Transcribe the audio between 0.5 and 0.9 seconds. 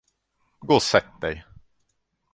Gå och